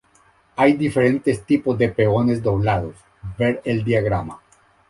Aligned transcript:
Hay 0.55 0.73
diferentes 0.77 1.43
tipos 1.45 1.77
de 1.77 1.89
peones 1.89 2.41
doblados, 2.41 2.95
ver 3.37 3.61
el 3.65 3.83
diagrama. 3.83 4.39